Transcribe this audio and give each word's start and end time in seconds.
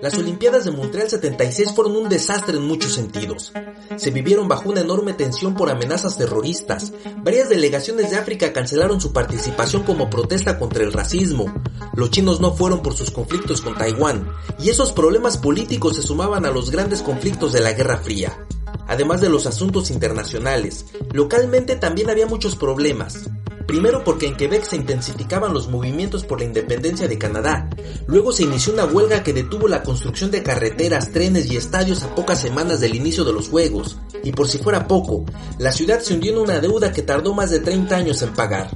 Las 0.00 0.16
Olimpiadas 0.16 0.64
de 0.64 0.70
Montreal 0.70 1.10
76 1.10 1.72
fueron 1.74 1.96
un 1.96 2.08
desastre 2.08 2.56
en 2.56 2.66
muchos 2.66 2.94
sentidos. 2.94 3.52
Se 3.96 4.10
vivieron 4.10 4.46
bajo 4.46 4.70
una 4.70 4.80
enorme 4.80 5.12
tensión 5.12 5.54
por 5.54 5.70
amenazas 5.70 6.16
terroristas. 6.16 6.92
Varias 7.18 7.48
delegaciones 7.48 8.10
de 8.10 8.16
África 8.16 8.52
cancelaron 8.52 9.00
su 9.00 9.12
participación 9.12 9.82
como 9.82 10.08
protesta 10.08 10.58
contra 10.58 10.84
el 10.84 10.92
racismo. 10.92 11.52
Los 11.94 12.10
chinos 12.10 12.40
no 12.40 12.54
fueron 12.54 12.80
por 12.80 12.94
sus 12.94 13.10
conflictos 13.10 13.60
con 13.60 13.76
Taiwán. 13.76 14.28
Y 14.60 14.70
esos 14.70 14.92
problemas 14.92 15.36
políticos 15.36 15.96
se 15.96 16.02
sumaban 16.02 16.46
a 16.46 16.50
los 16.50 16.70
grandes 16.70 17.02
conflictos 17.02 17.52
de 17.52 17.60
la 17.60 17.72
Guerra 17.72 17.98
Fría. 17.98 18.46
Además 18.86 19.20
de 19.20 19.28
los 19.28 19.46
asuntos 19.46 19.90
internacionales, 19.90 20.86
localmente 21.12 21.76
también 21.76 22.08
había 22.08 22.26
muchos 22.26 22.56
problemas. 22.56 23.28
Primero 23.68 24.02
porque 24.02 24.26
en 24.26 24.34
Quebec 24.34 24.64
se 24.64 24.76
intensificaban 24.76 25.52
los 25.52 25.68
movimientos 25.68 26.24
por 26.24 26.40
la 26.40 26.46
independencia 26.46 27.06
de 27.06 27.18
Canadá. 27.18 27.68
Luego 28.06 28.32
se 28.32 28.44
inició 28.44 28.72
una 28.72 28.86
huelga 28.86 29.22
que 29.22 29.34
detuvo 29.34 29.68
la 29.68 29.82
construcción 29.82 30.30
de 30.30 30.42
carreteras, 30.42 31.12
trenes 31.12 31.52
y 31.52 31.58
estadios 31.58 32.02
a 32.02 32.14
pocas 32.14 32.40
semanas 32.40 32.80
del 32.80 32.94
inicio 32.94 33.24
de 33.24 33.34
los 33.34 33.50
Juegos. 33.50 33.98
Y 34.24 34.32
por 34.32 34.48
si 34.48 34.56
fuera 34.56 34.88
poco, 34.88 35.26
la 35.58 35.70
ciudad 35.70 36.00
se 36.00 36.14
hundió 36.14 36.32
en 36.32 36.38
una 36.38 36.60
deuda 36.60 36.94
que 36.94 37.02
tardó 37.02 37.34
más 37.34 37.50
de 37.50 37.60
30 37.60 37.94
años 37.94 38.22
en 38.22 38.32
pagar. 38.32 38.70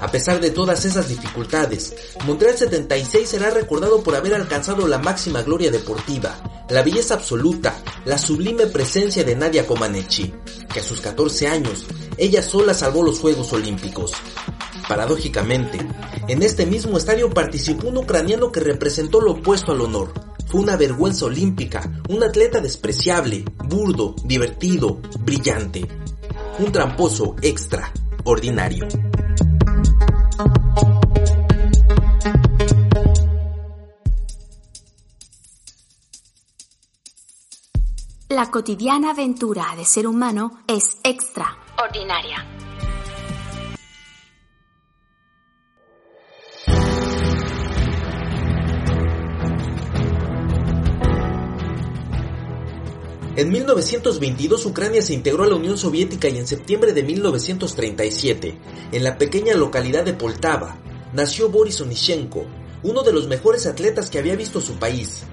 A 0.00 0.12
pesar 0.12 0.40
de 0.40 0.50
todas 0.52 0.84
esas 0.84 1.08
dificultades, 1.08 1.96
Montreal 2.24 2.56
76 2.56 3.28
será 3.28 3.50
recordado 3.50 4.04
por 4.04 4.14
haber 4.14 4.34
alcanzado 4.34 4.86
la 4.86 4.98
máxima 4.98 5.42
gloria 5.42 5.72
deportiva, 5.72 6.36
la 6.70 6.82
belleza 6.82 7.14
absoluta, 7.14 7.82
la 8.04 8.16
sublime 8.16 8.66
presencia 8.66 9.24
de 9.24 9.34
Nadia 9.34 9.66
Comaneci, 9.66 10.32
que 10.72 10.80
a 10.80 10.84
sus 10.84 11.00
14 11.00 11.48
años, 11.48 11.86
ella 12.18 12.42
sola 12.42 12.72
salvó 12.72 13.02
los 13.02 13.18
Juegos 13.18 13.52
Olímpicos. 13.52 14.12
Paradójicamente, 14.88 15.78
en 16.28 16.42
este 16.42 16.64
mismo 16.64 16.96
estadio 16.96 17.28
participó 17.30 17.88
un 17.88 17.98
ucraniano 17.98 18.50
que 18.52 18.60
representó 18.60 19.20
lo 19.20 19.32
opuesto 19.32 19.72
al 19.72 19.80
honor. 19.80 20.12
Fue 20.46 20.60
una 20.60 20.76
vergüenza 20.76 21.26
olímpica, 21.26 22.00
un 22.08 22.22
atleta 22.22 22.60
despreciable, 22.60 23.44
burdo, 23.64 24.14
divertido, 24.24 25.00
brillante. 25.20 25.86
Un 26.58 26.72
tramposo 26.72 27.34
extraordinario. 27.42 28.86
La 38.28 38.50
cotidiana 38.50 39.10
aventura 39.10 39.66
de 39.76 39.84
ser 39.84 40.06
humano 40.06 40.60
es 40.66 40.98
extraordinaria. 41.76 42.44
En 53.36 53.50
1922 53.50 54.64
Ucrania 54.64 55.02
se 55.02 55.12
integró 55.12 55.44
a 55.44 55.46
la 55.46 55.56
Unión 55.56 55.76
Soviética 55.76 56.28
y 56.28 56.38
en 56.38 56.46
septiembre 56.46 56.94
de 56.94 57.02
1937, 57.02 58.58
en 58.92 59.04
la 59.04 59.18
pequeña 59.18 59.54
localidad 59.54 60.04
de 60.04 60.14
Poltava, 60.14 60.78
nació 61.12 61.50
Boris 61.50 61.82
Onishenko, 61.82 62.46
uno 62.82 63.02
de 63.02 63.12
los 63.12 63.28
mejores 63.28 63.66
atletas 63.66 64.08
que 64.08 64.18
había 64.18 64.36
visto 64.36 64.62
su 64.62 64.78
país. 64.78 65.24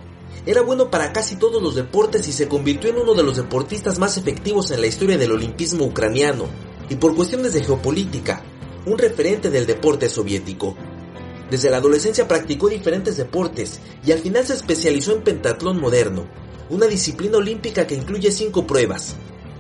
Era 0.46 0.62
bueno 0.62 0.92
para 0.92 1.14
casi 1.14 1.38
todos 1.38 1.64
los 1.64 1.76
deportes 1.76 2.28
y 2.28 2.34
se 2.34 2.50
convirtió 2.50 2.90
en 2.90 2.98
uno 2.98 3.14
de 3.14 3.24
los 3.24 3.38
deportistas 3.38 3.98
más 3.98 4.18
efectivos 4.18 4.72
en 4.72 4.82
la 4.82 4.88
historia 4.88 5.18
del 5.18 5.32
olimpismo 5.32 5.86
ucraniano, 5.86 6.48
y 6.90 6.96
por 6.96 7.16
cuestiones 7.16 7.54
de 7.54 7.64
geopolítica, 7.64 8.44
un 8.86 8.98
referente 8.98 9.50
del 9.50 9.66
deporte 9.66 10.10
soviético. 10.10 10.76
Desde 11.50 11.70
la 11.70 11.78
adolescencia 11.78 12.28
practicó 12.28 12.68
diferentes 12.68 13.16
deportes 13.16 13.80
y 14.06 14.12
al 14.12 14.20
final 14.20 14.46
se 14.46 14.54
especializó 14.54 15.16
en 15.16 15.24
pentatlón 15.24 15.80
moderno, 15.80 16.28
una 16.70 16.88
disciplina 16.88 17.38
olímpica 17.38 17.88
que 17.88 17.96
incluye 17.96 18.32
cinco 18.32 18.68
pruebas, 18.68 19.16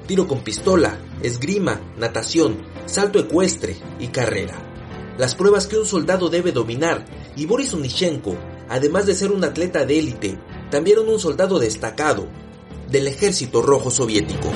tiro 0.05 0.27
con 0.27 0.44
pistola, 0.44 1.00
esgrima, 1.21 1.79
natación, 1.97 2.57
salto 2.88 3.19
ecuestre 3.19 3.77
y 4.00 4.07
carrera. 4.07 4.69
Las 5.17 5.35
pruebas 5.35 5.67
que 5.67 5.77
un 5.77 5.85
soldado 5.85 6.27
debe 6.27 6.51
dominar, 6.51 7.05
y 7.38 7.45
Boris 7.45 7.73
Onishenko, 7.73 8.35
además 8.67 9.05
de 9.05 9.15
ser 9.15 9.31
un 9.31 9.44
atleta 9.44 9.85
de 9.85 10.00
élite, 10.00 10.38
también 10.73 10.97
un 10.97 11.19
soldado 11.19 11.59
destacado 11.59 12.28
del 12.89 13.07
ejército 13.07 13.61
rojo 13.61 13.91
soviético. 13.91 14.50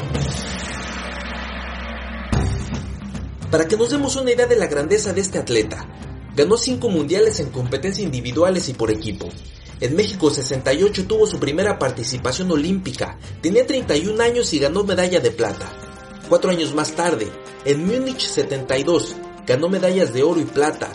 Para 3.51 3.67
que 3.67 3.77
nos 3.77 3.91
demos 3.91 4.15
una 4.15 4.31
idea 4.31 4.47
de 4.47 4.55
la 4.55 4.65
grandeza 4.65 5.13
de 5.13 5.21
este 5.21 5.37
atleta, 5.37 5.87
ganó 6.35 6.57
cinco 6.57 6.89
mundiales 6.89 7.39
en 7.39 7.51
competencias 7.51 8.03
individuales 8.03 8.67
y 8.67 8.73
por 8.73 8.89
equipo, 8.89 9.29
en 9.79 9.95
México 9.95 10.31
68 10.31 11.05
tuvo 11.05 11.27
su 11.27 11.39
primera 11.39 11.77
participación 11.77 12.51
olímpica, 12.51 13.19
tenía 13.39 13.67
31 13.67 14.19
años 14.23 14.51
y 14.55 14.57
ganó 14.57 14.83
medalla 14.83 15.19
de 15.19 15.29
plata. 15.29 15.71
Cuatro 16.27 16.49
años 16.49 16.73
más 16.73 16.93
tarde, 16.93 17.27
en 17.63 17.85
Múnich 17.85 18.25
72, 18.25 19.15
ganó 19.45 19.69
medallas 19.69 20.13
de 20.13 20.23
oro 20.23 20.39
y 20.39 20.45
plata. 20.45 20.91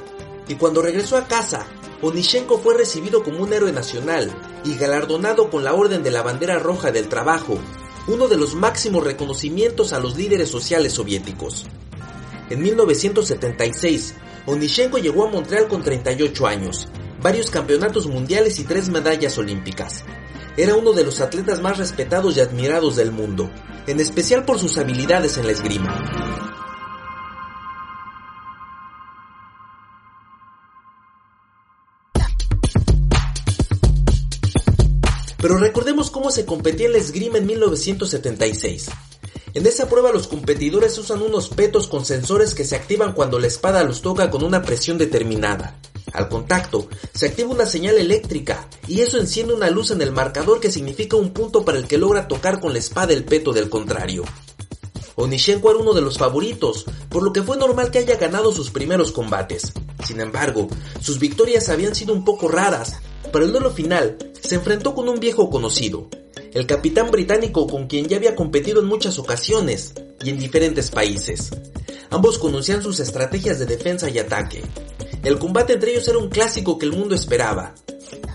Y 0.49 0.57
cuando 0.57 0.83
regresó 0.83 1.17
a 1.17 1.29
casa, 1.29 1.65
Onishenko 2.01 2.59
fue 2.59 2.77
recibido 2.77 3.23
como 3.23 3.45
un 3.45 3.53
héroe 3.53 3.71
nacional 3.71 4.35
y 4.65 4.77
galardonado 4.77 5.51
con 5.51 5.65
la 5.65 5.75
Orden 5.75 6.03
de 6.03 6.11
la 6.11 6.23
Bandera 6.23 6.59
Roja 6.59 6.91
del 6.91 7.09
Trabajo, 7.09 7.59
uno 8.07 8.29
de 8.29 8.37
los 8.37 8.55
máximos 8.55 9.05
reconocimientos 9.05 9.93
a 9.93 10.01
los 10.01 10.17
líderes 10.17 10.49
sociales 10.49 10.93
soviéticos. 10.93 11.67
En 12.51 12.63
1976, 12.63 14.15
Onishenko 14.47 14.99
llegó 14.99 15.27
a 15.27 15.31
Montreal 15.31 15.69
con 15.69 15.83
38 15.83 16.47
años 16.47 16.89
varios 17.23 17.51
campeonatos 17.51 18.07
mundiales 18.07 18.59
y 18.59 18.65
tres 18.65 18.89
medallas 18.89 19.39
olímpicas. 19.39 20.05
Era 20.57 20.75
uno 20.75 20.93
de 20.93 21.05
los 21.05 21.21
atletas 21.21 21.63
más 21.63 21.79
respetados 21.79 22.37
y 22.37 22.41
admirados 22.41 22.97
del 22.97 23.13
mundo, 23.13 23.51
en 23.87 24.01
especial 24.01 24.45
por 24.45 24.59
sus 24.59 24.77
habilidades 24.77 25.39
en 25.39 25.47
la 25.47 25.53
esgrima. 25.53 26.52
Pero 35.43 35.59
recordemos 35.59 36.11
cómo 36.11 36.31
se 36.31 36.47
competía 36.47 36.87
en 36.87 36.93
la 36.93 36.99
esgrima 36.99 37.37
en 37.37 37.47
1976. 37.47 38.89
En 39.55 39.67
esa 39.67 39.89
prueba 39.89 40.13
los 40.13 40.29
competidores 40.29 40.97
usan 40.97 41.21
unos 41.21 41.49
petos 41.49 41.89
con 41.89 42.07
sensores 42.07 42.55
que 42.55 42.65
se 42.65 42.77
activan 42.77 43.13
cuando 43.13 43.41
la 43.41 43.49
espada 43.49 43.83
los 43.83 44.01
toca 44.01 44.31
con 44.31 44.45
una 44.45 44.63
presión 44.63 44.99
determinada. 44.99 45.79
Al 46.13 46.29
contacto, 46.29 46.89
se 47.13 47.27
activa 47.27 47.51
una 47.51 47.67
señal 47.67 47.99
eléctrica 47.99 48.69
y 48.87 49.01
eso 49.01 49.19
enciende 49.19 49.53
una 49.53 49.69
luz 49.69 49.91
en 49.91 50.01
el 50.01 50.13
marcador 50.13 50.61
que 50.61 50.71
significa 50.71 51.17
un 51.17 51.33
punto 51.33 51.65
para 51.65 51.79
el 51.79 51.89
que 51.89 51.99
logra 51.99 52.29
tocar 52.29 52.61
con 52.61 52.73
la 52.73 52.79
espada 52.79 53.13
el 53.13 53.25
peto 53.25 53.53
del 53.53 53.69
contrario. 53.69 54.25
Onishenko 55.17 55.71
era 55.71 55.81
uno 55.81 55.93
de 55.93 56.03
los 56.03 56.19
favoritos, 56.19 56.87
por 57.11 57.23
lo 57.23 57.33
que 57.33 57.43
fue 57.43 57.57
normal 57.57 57.91
que 57.91 57.99
haya 57.99 58.17
ganado 58.17 58.53
sus 58.53 58.71
primeros 58.71 59.11
combates. 59.11 59.73
Sin 60.07 60.21
embargo, 60.21 60.69
sus 61.01 61.19
victorias 61.19 61.69
habían 61.69 61.95
sido 61.95 62.15
un 62.15 62.25
poco 62.25 62.49
raras. 62.49 62.97
Para 63.33 63.45
el 63.45 63.53
duelo 63.53 63.71
final, 63.71 64.19
se 64.41 64.57
enfrentó 64.57 64.95
con 64.95 65.09
un 65.09 65.19
viejo 65.19 65.51
conocido, 65.51 66.09
el 66.53 66.67
capitán 66.67 67.11
británico 67.11 67.67
con 67.67 67.87
quien 67.87 68.07
ya 68.07 68.19
había 68.19 68.37
competido 68.37 68.81
en 68.81 68.87
muchas 68.87 69.19
ocasiones 69.19 69.95
y 70.23 70.31
en 70.31 70.39
diferentes 70.39 70.91
países. 70.91 71.51
Ambos 72.11 72.39
conocían 72.39 72.83
sus 72.83 73.01
estrategias 73.01 73.59
de 73.59 73.67
defensa 73.67 74.11
y 74.11 74.19
ataque, 74.19 74.63
el 75.23 75.39
combate 75.39 75.75
entre 75.75 75.93
ellos 75.93 76.09
era 76.09 76.19
un 76.19 76.29
clásico 76.29 76.79
que 76.79 76.87
el 76.87 76.93
mundo 76.93 77.15
esperaba. 77.15 77.75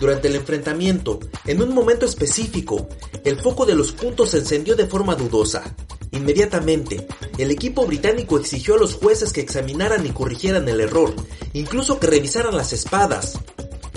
Durante 0.00 0.28
el 0.28 0.36
enfrentamiento, 0.36 1.20
en 1.44 1.60
un 1.60 1.74
momento 1.74 2.06
específico, 2.06 2.88
el 3.24 3.38
foco 3.40 3.66
de 3.66 3.74
los 3.74 3.92
puntos 3.92 4.30
se 4.30 4.38
encendió 4.38 4.74
de 4.74 4.86
forma 4.86 5.14
dudosa. 5.14 5.76
Inmediatamente, 6.12 7.06
el 7.36 7.50
equipo 7.50 7.84
británico 7.84 8.38
exigió 8.38 8.76
a 8.76 8.78
los 8.78 8.94
jueces 8.94 9.34
que 9.34 9.42
examinaran 9.42 10.06
y 10.06 10.10
corrigieran 10.10 10.66
el 10.66 10.80
error, 10.80 11.14
incluso 11.52 12.00
que 12.00 12.06
revisaran 12.06 12.56
las 12.56 12.72
espadas. 12.72 13.38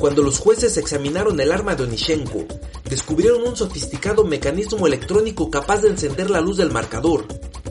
Cuando 0.01 0.23
los 0.23 0.39
jueces 0.39 0.77
examinaron 0.77 1.39
el 1.39 1.51
arma 1.51 1.75
de 1.75 1.83
Onishenko, 1.83 2.45
descubrieron 2.89 3.43
un 3.43 3.55
sofisticado 3.55 4.23
mecanismo 4.25 4.87
electrónico 4.87 5.51
capaz 5.51 5.83
de 5.83 5.89
encender 5.89 6.31
la 6.31 6.41
luz 6.41 6.57
del 6.57 6.71
marcador 6.71 7.27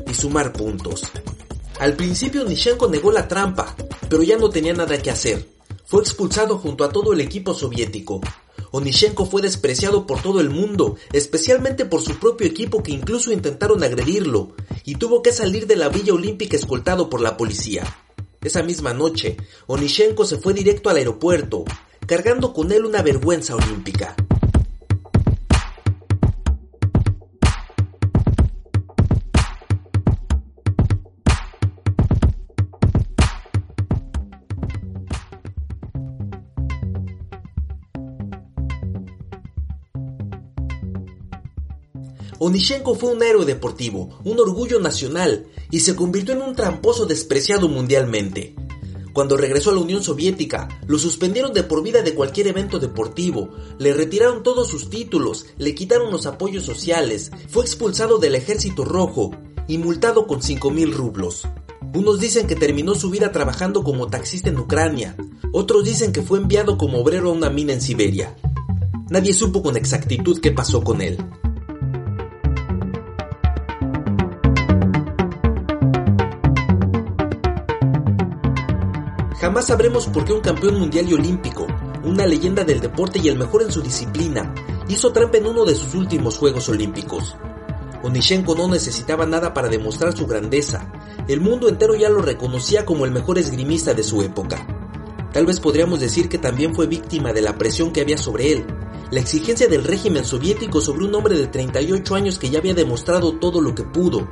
y 0.09 0.15
sumar 0.15 0.53
puntos. 0.53 1.03
Al 1.81 1.95
principio 1.95 2.45
Nishenko 2.45 2.87
negó 2.87 3.11
la 3.11 3.27
trampa, 3.27 3.75
pero 4.09 4.23
ya 4.23 4.39
no 4.39 4.49
tenía 4.49 4.73
nada 4.73 4.97
que 5.03 5.11
hacer. 5.11 5.45
Fue 5.85 6.03
expulsado 6.03 6.59
junto 6.59 6.85
a 6.85 6.91
todo 6.91 7.13
el 7.15 7.21
equipo 7.21 7.53
soviético. 7.53 8.21
Onishenko 8.71 9.27
fue 9.27 9.43
despreciado 9.43 10.07
por 10.07 10.23
todo 10.23 10.41
el 10.41 10.51
mundo, 10.51 10.95
especialmente 11.13 11.85
por 11.85 12.01
su 12.01 12.21
propio 12.21 12.47
equipo 12.47 12.81
que 12.81 12.93
incluso 12.93 13.33
intentaron 13.33 13.83
agredirlo, 13.83 14.53
y 14.85 14.95
tuvo 14.95 15.21
que 15.21 15.33
salir 15.33 15.67
de 15.67 15.75
la 15.75 15.89
Villa 15.89 16.15
Olímpica 16.15 16.57
escoltado 16.57 17.11
por 17.11 17.23
la 17.23 17.37
policía. 17.37 17.83
Esa 18.41 18.63
misma 18.63 18.95
noche, 18.95 19.37
Onishenko 19.67 20.25
se 20.25 20.39
fue 20.39 20.55
directo 20.55 20.91
al 20.91 20.99
aeropuerto, 20.99 21.65
cargando 22.11 22.53
con 22.53 22.73
él 22.73 22.85
una 22.85 23.03
vergüenza 23.03 23.55
olímpica. 23.55 24.17
Onishenko 42.41 42.97
fue 42.97 43.13
un 43.13 43.23
héroe 43.23 43.45
deportivo, 43.45 44.19
un 44.25 44.41
orgullo 44.41 44.81
nacional, 44.81 45.47
y 45.71 45.79
se 45.79 45.95
convirtió 45.95 46.35
en 46.35 46.43
un 46.43 46.57
tramposo 46.57 47.07
despreciado 47.07 47.69
mundialmente. 47.69 48.57
Cuando 49.13 49.37
regresó 49.37 49.71
a 49.71 49.75
la 49.75 49.81
Unión 49.81 50.03
Soviética, 50.03 50.69
lo 50.87 50.99
suspendieron 50.99 51.53
de 51.53 51.65
por 51.65 51.83
vida 51.83 52.03
de 52.03 52.15
cualquier 52.15 52.47
evento 52.47 52.79
deportivo, 52.79 53.51
le 53.79 53.93
retiraron 53.93 54.43
todos 54.43 54.69
sus 54.69 54.89
títulos, 54.89 55.47
le 55.59 55.75
quitaron 55.75 56.13
los 56.13 56.27
apoyos 56.27 56.65
sociales, 56.65 57.31
fue 57.49 57.65
expulsado 57.65 58.19
del 58.19 58.37
Ejército 58.37 58.85
Rojo 58.85 59.33
y 59.67 59.79
multado 59.79 60.27
con 60.27 60.41
5.000 60.41 60.93
rublos. 60.93 61.49
Unos 61.93 62.21
dicen 62.21 62.47
que 62.47 62.55
terminó 62.55 62.95
su 62.95 63.11
vida 63.11 63.33
trabajando 63.33 63.83
como 63.83 64.07
taxista 64.07 64.49
en 64.49 64.59
Ucrania, 64.59 65.17
otros 65.53 65.85
dicen 65.85 66.13
que 66.13 66.23
fue 66.23 66.39
enviado 66.39 66.79
como 66.79 66.99
obrero 66.99 67.31
a 67.31 67.33
una 67.33 67.51
mina 67.51 67.73
en 67.73 67.81
Siberia. 67.81 68.37
Nadie 69.09 69.35
supo 69.35 69.61
con 69.61 69.77
exactitud 69.77 70.39
qué 70.41 70.53
pasó 70.53 70.85
con 70.85 71.03
él. 71.03 71.19
Jamás 79.41 79.69
sabremos 79.69 80.07
por 80.07 80.27
qué 80.27 80.35
un 80.35 80.43
campeón 80.43 80.79
mundial 80.79 81.09
y 81.09 81.15
olímpico, 81.15 81.67
una 82.05 82.27
leyenda 82.27 82.63
del 82.63 82.79
deporte 82.79 83.21
y 83.23 83.29
el 83.29 83.39
mejor 83.39 83.63
en 83.63 83.73
su 83.73 83.81
disciplina, 83.81 84.55
hizo 84.87 85.13
trampa 85.13 85.39
en 85.39 85.47
uno 85.47 85.65
de 85.65 85.75
sus 85.75 85.95
últimos 85.95 86.37
Juegos 86.37 86.69
Olímpicos. 86.69 87.37
Onishenko 88.03 88.55
no 88.55 88.69
necesitaba 88.69 89.25
nada 89.25 89.55
para 89.55 89.69
demostrar 89.69 90.15
su 90.15 90.27
grandeza. 90.27 90.93
El 91.27 91.41
mundo 91.41 91.71
entero 91.71 91.95
ya 91.95 92.11
lo 92.11 92.21
reconocía 92.21 92.85
como 92.85 93.07
el 93.07 93.13
mejor 93.13 93.39
esgrimista 93.39 93.95
de 93.95 94.03
su 94.03 94.21
época. 94.21 94.67
Tal 95.33 95.47
vez 95.47 95.59
podríamos 95.59 96.01
decir 96.01 96.29
que 96.29 96.37
también 96.37 96.75
fue 96.75 96.87
víctima 96.87 97.33
de 97.33 97.41
la 97.41 97.57
presión 97.57 97.93
que 97.93 98.03
había 98.03 98.19
sobre 98.19 98.53
él, 98.53 98.67
la 99.11 99.21
exigencia 99.21 99.69
del 99.69 99.85
régimen 99.85 100.27
soviético 100.27 100.83
sobre 100.83 101.07
un 101.07 101.15
hombre 101.15 101.39
de 101.39 101.47
38 101.47 102.15
años 102.15 102.39
que 102.39 102.51
ya 102.51 102.59
había 102.59 102.75
demostrado 102.75 103.33
todo 103.39 103.63
lo 103.63 103.75
que 103.75 103.85
pudo, 103.85 104.29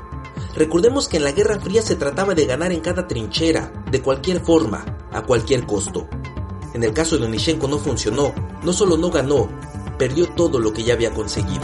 Recordemos 0.59 1.07
que 1.07 1.19
en 1.19 1.23
la 1.23 1.31
Guerra 1.31 1.61
Fría 1.61 1.83
se 1.83 1.95
trataba 1.95 2.35
de 2.35 2.45
ganar 2.45 2.73
en 2.73 2.81
cada 2.81 3.07
trinchera, 3.07 3.73
de 3.93 4.03
cualquier 4.03 4.41
forma, 4.41 4.85
a 5.13 5.23
cualquier 5.23 5.65
costo. 5.67 6.09
En 6.75 6.83
el 6.83 6.93
caso 6.93 7.17
de 7.17 7.27
Onishenko 7.27 7.69
no 7.69 7.79
funcionó, 7.79 8.35
no 8.65 8.73
solo 8.73 8.97
no 8.97 9.09
ganó, 9.09 9.49
perdió 9.97 10.29
todo 10.35 10.59
lo 10.59 10.73
que 10.73 10.83
ya 10.83 10.95
había 10.95 11.15
conseguido. 11.15 11.63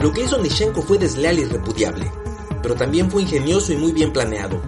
Lo 0.00 0.12
que 0.12 0.24
hizo 0.24 0.36
Onishenko 0.36 0.82
fue 0.82 0.98
desleal 0.98 1.38
y 1.38 1.44
repudiable, 1.46 2.12
pero 2.60 2.74
también 2.74 3.10
fue 3.10 3.22
ingenioso 3.22 3.72
y 3.72 3.78
muy 3.78 3.92
bien 3.92 4.12
planeado. 4.12 4.60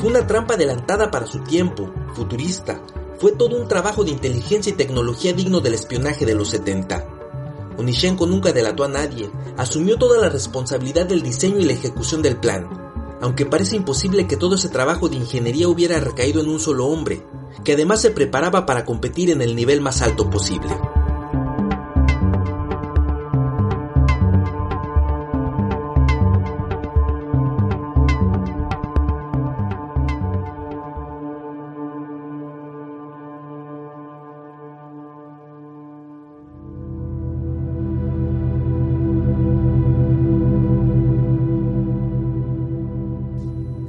Fue 0.00 0.10
una 0.10 0.26
trampa 0.26 0.54
adelantada 0.54 1.12
para 1.12 1.28
su 1.28 1.44
tiempo, 1.44 1.92
futurista. 2.16 2.82
Fue 3.20 3.30
todo 3.30 3.56
un 3.56 3.68
trabajo 3.68 4.02
de 4.02 4.10
inteligencia 4.10 4.72
y 4.72 4.76
tecnología 4.76 5.32
digno 5.32 5.60
del 5.60 5.74
espionaje 5.74 6.26
de 6.26 6.34
los 6.34 6.50
70. 6.50 7.21
Onishenko 7.78 8.26
nunca 8.26 8.52
delató 8.52 8.84
a 8.84 8.88
nadie, 8.88 9.30
asumió 9.56 9.96
toda 9.98 10.18
la 10.18 10.28
responsabilidad 10.28 11.06
del 11.06 11.22
diseño 11.22 11.58
y 11.58 11.64
la 11.64 11.72
ejecución 11.72 12.22
del 12.22 12.36
plan, 12.36 12.68
aunque 13.20 13.46
parece 13.46 13.76
imposible 13.76 14.26
que 14.26 14.36
todo 14.36 14.56
ese 14.56 14.68
trabajo 14.68 15.08
de 15.08 15.16
ingeniería 15.16 15.68
hubiera 15.68 16.00
recaído 16.00 16.40
en 16.40 16.48
un 16.48 16.60
solo 16.60 16.86
hombre, 16.86 17.24
que 17.64 17.72
además 17.74 18.00
se 18.00 18.10
preparaba 18.10 18.66
para 18.66 18.84
competir 18.84 19.30
en 19.30 19.42
el 19.42 19.54
nivel 19.54 19.80
más 19.80 20.02
alto 20.02 20.28
posible. 20.28 20.68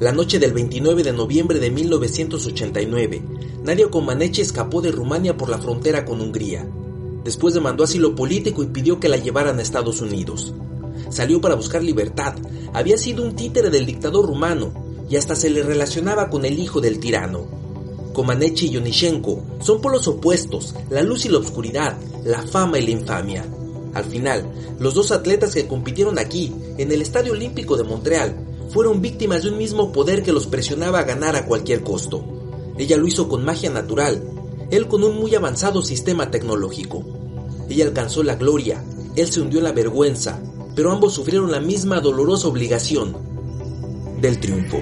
La 0.04 0.12
noche 0.12 0.38
del 0.38 0.52
29 0.52 1.02
de 1.02 1.14
noviembre 1.14 1.60
de 1.60 1.72
1989, 1.72 3.24
Nadia 3.64 3.90
Comaneci 3.90 4.42
escapó 4.42 4.82
de 4.82 4.92
Rumania 4.92 5.38
por 5.38 5.48
la 5.48 5.60
frontera 5.60 6.04
con 6.04 6.20
Hungría. 6.20 6.68
Después 7.24 7.54
demandó 7.54 7.86
asilo 7.86 8.14
político 8.14 8.64
y 8.64 8.68
pidió 8.68 9.00
que 9.00 9.08
la 9.08 9.16
llevaran 9.16 9.60
a 9.60 9.62
Estados 9.62 10.02
Unidos. 10.02 10.54
Salió 11.10 11.40
para 11.40 11.56
buscar 11.56 11.82
libertad, 11.82 12.34
había 12.74 12.98
sido 12.98 13.24
un 13.24 13.34
títere 13.34 13.70
del 13.70 13.86
dictador 13.86 14.26
rumano 14.26 14.74
y 15.10 15.16
hasta 15.16 15.38
se 15.38 15.50
le 15.50 15.64
relacionaba 15.64 16.30
con 16.30 16.44
el 16.44 16.60
hijo 16.60 16.82
del 16.82 17.00
tirano. 17.00 17.48
Comaneci 18.12 18.66
y 18.66 18.72
Yonishenko 18.72 19.42
son 19.62 19.80
polos 19.80 20.06
opuestos, 20.10 20.76
la 20.90 21.02
luz 21.02 21.24
y 21.24 21.30
la 21.30 21.38
oscuridad, 21.38 21.98
la 22.26 22.42
fama 22.42 22.78
y 22.78 22.84
la 22.84 22.92
infamia. 22.92 23.46
Al 23.94 24.04
final, 24.04 24.52
los 24.80 24.96
dos 24.96 25.14
atletas 25.14 25.54
que 25.54 25.66
compitieron 25.66 26.20
aquí, 26.20 26.54
en 26.78 26.92
el 26.92 27.02
Estadio 27.02 27.32
Olímpico 27.32 27.78
de 27.78 27.84
Montreal, 27.84 28.43
fueron 28.74 29.02
víctimas 29.02 29.44
de 29.44 29.52
un 29.52 29.58
mismo 29.60 29.92
poder 29.92 30.24
que 30.24 30.34
los 30.34 30.48
presionaba 30.48 31.00
a 31.00 31.04
ganar 31.04 31.36
a 31.36 31.46
cualquier 31.46 31.84
costo. 31.84 32.26
Ella 32.78 32.98
lo 32.98 33.08
hizo 33.08 33.30
con 33.30 33.46
magia 33.46 33.70
natural, 33.70 34.24
él 34.72 34.88
con 34.88 35.04
un 35.04 35.16
muy 35.16 35.36
avanzado 35.36 35.84
sistema 35.84 36.32
tecnológico. 36.32 37.04
Ella 37.70 37.86
alcanzó 37.86 38.24
la 38.24 38.36
gloria, 38.36 38.84
él 39.16 39.28
se 39.28 39.42
hundió 39.42 39.60
en 39.60 39.66
la 39.66 39.72
vergüenza, 39.72 40.42
pero 40.76 40.92
ambos 40.92 41.14
sufrieron 41.14 41.52
la 41.52 41.60
misma 41.60 42.00
dolorosa 42.00 42.48
obligación 42.48 43.16
del 44.20 44.40
triunfo. 44.40 44.82